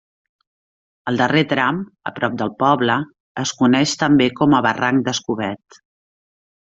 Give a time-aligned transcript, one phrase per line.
[1.11, 2.95] El darrer tram, a prop del poble,
[3.43, 5.83] es coneix també com a barranc d'Escobet.